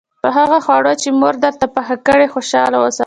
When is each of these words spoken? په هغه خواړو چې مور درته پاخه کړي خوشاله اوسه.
په 0.23 0.29
هغه 0.37 0.57
خواړو 0.65 0.91
چې 1.01 1.09
مور 1.19 1.35
درته 1.43 1.65
پاخه 1.75 1.95
کړي 2.07 2.27
خوشاله 2.33 2.77
اوسه. 2.81 2.99